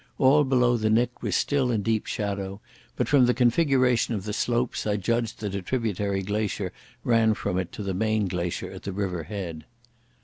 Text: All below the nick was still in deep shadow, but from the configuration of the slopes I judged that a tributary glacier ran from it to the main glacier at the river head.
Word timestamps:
All 0.17 0.43
below 0.43 0.77
the 0.77 0.89
nick 0.89 1.21
was 1.21 1.35
still 1.35 1.69
in 1.69 1.83
deep 1.83 2.07
shadow, 2.07 2.59
but 2.95 3.07
from 3.07 3.27
the 3.27 3.35
configuration 3.35 4.15
of 4.15 4.23
the 4.23 4.33
slopes 4.33 4.87
I 4.87 4.97
judged 4.97 5.41
that 5.41 5.53
a 5.53 5.61
tributary 5.61 6.23
glacier 6.23 6.73
ran 7.03 7.35
from 7.35 7.59
it 7.59 7.71
to 7.73 7.83
the 7.83 7.93
main 7.93 8.27
glacier 8.27 8.71
at 8.71 8.81
the 8.81 8.93
river 8.93 9.25
head. 9.25 9.63